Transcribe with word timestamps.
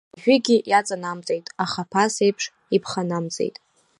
Уажәыгьы 0.11 0.57
иаҵанамҵеит, 0.71 1.45
аха 1.63 1.81
ԥасеиԥш 1.91 2.43
иԥханамҵеит. 2.75 3.55